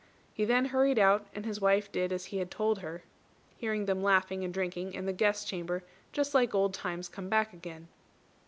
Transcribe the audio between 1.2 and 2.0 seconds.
and his wife